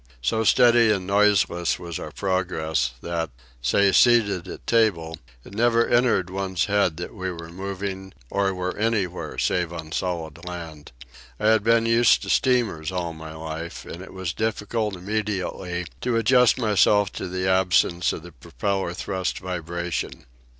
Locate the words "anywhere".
8.77-9.37